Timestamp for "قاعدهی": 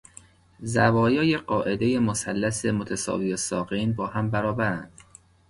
1.37-1.99